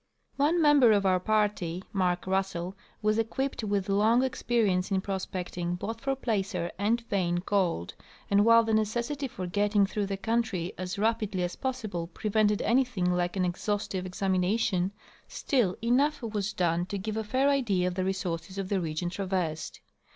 [0.37, 6.01] One member of our party, Mark Russell, was equipped with long experience in prospecting both
[6.01, 7.93] for placer and vein gold,
[8.27, 12.63] and while the necessity for getting through the country as rap idly as possible prevented
[12.63, 14.91] anything like an exhaustive examina tion,
[15.27, 19.11] still enough was done to give a fair idea of the resources of the region
[19.11, 19.81] traversed.